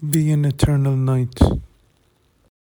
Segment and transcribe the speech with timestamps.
[0.00, 1.40] Be an eternal night.